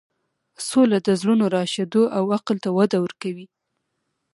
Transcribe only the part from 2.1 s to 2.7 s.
او عقل ته